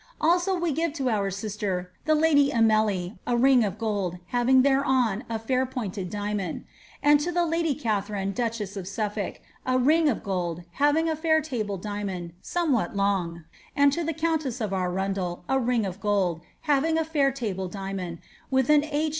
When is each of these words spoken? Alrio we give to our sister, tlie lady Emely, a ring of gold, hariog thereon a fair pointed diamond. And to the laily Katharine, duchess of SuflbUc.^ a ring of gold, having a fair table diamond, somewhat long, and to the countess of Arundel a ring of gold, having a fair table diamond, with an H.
Alrio 0.19 0.59
we 0.59 0.71
give 0.71 0.93
to 0.93 1.11
our 1.11 1.29
sister, 1.29 1.91
tlie 2.07 2.19
lady 2.19 2.49
Emely, 2.49 3.19
a 3.27 3.37
ring 3.37 3.63
of 3.63 3.77
gold, 3.77 4.17
hariog 4.33 4.63
thereon 4.63 5.23
a 5.29 5.37
fair 5.37 5.63
pointed 5.63 6.09
diamond. 6.09 6.65
And 7.03 7.19
to 7.19 7.31
the 7.31 7.45
laily 7.45 7.75
Katharine, 7.79 8.31
duchess 8.31 8.75
of 8.75 8.85
SuflbUc.^ 8.85 9.37
a 9.63 9.77
ring 9.77 10.09
of 10.09 10.23
gold, 10.23 10.63
having 10.71 11.07
a 11.07 11.15
fair 11.15 11.39
table 11.39 11.77
diamond, 11.77 12.33
somewhat 12.41 12.95
long, 12.95 13.43
and 13.75 13.93
to 13.93 14.03
the 14.03 14.13
countess 14.15 14.59
of 14.59 14.73
Arundel 14.73 15.43
a 15.47 15.59
ring 15.59 15.85
of 15.85 15.99
gold, 15.99 16.41
having 16.61 16.97
a 16.97 17.05
fair 17.05 17.31
table 17.31 17.67
diamond, 17.67 18.17
with 18.49 18.71
an 18.71 18.83
H. 18.85 19.09